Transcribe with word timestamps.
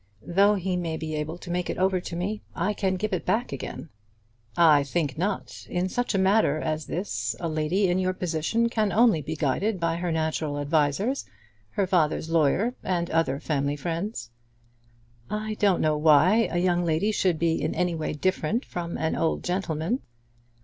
"Though 0.25 0.55
he 0.55 0.75
may 0.77 0.97
be 0.97 1.13
able 1.13 1.37
to 1.37 1.51
make 1.51 1.69
it 1.69 1.77
over 1.77 1.99
to 2.01 2.15
me, 2.15 2.41
I 2.55 2.73
can 2.73 2.95
give 2.95 3.13
it 3.13 3.23
back 3.23 3.51
again." 3.53 3.89
"I 4.57 4.81
think 4.81 5.15
not. 5.15 5.67
In 5.69 5.89
such 5.89 6.15
a 6.15 6.17
matter 6.17 6.57
as 6.57 6.87
this 6.87 7.35
a 7.39 7.47
lady 7.47 7.87
in 7.87 7.99
your 7.99 8.13
position 8.13 8.67
can 8.67 8.91
only 8.91 9.21
be 9.21 9.35
guided 9.35 9.79
by 9.79 9.97
her 9.97 10.11
natural 10.11 10.57
advisers, 10.57 11.25
her 11.73 11.85
father's 11.85 12.31
lawyer 12.31 12.73
and 12.81 13.11
other 13.11 13.39
family 13.39 13.75
friends." 13.75 14.31
"I 15.29 15.53
don't 15.59 15.81
know 15.81 15.95
why 15.99 16.49
a 16.51 16.57
young 16.57 16.83
lady 16.83 17.11
should 17.11 17.37
be 17.37 17.61
in 17.61 17.75
any 17.75 17.93
way 17.93 18.13
different 18.13 18.65
from 18.65 18.97
an 18.97 19.15
old 19.15 19.43
gentleman." 19.43 20.01